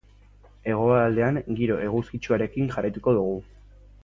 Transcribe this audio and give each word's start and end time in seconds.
Hegoaldean 0.71 1.37
giro 1.59 1.77
eguzkitsuarekin 1.89 2.73
jarraituko 2.77 3.15
dugu. 3.21 3.39